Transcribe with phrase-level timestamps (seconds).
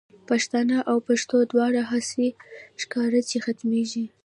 [0.29, 2.27] پښتانه او پښتو دواړه، هسی
[2.81, 4.05] ښکاری چی ختمیږی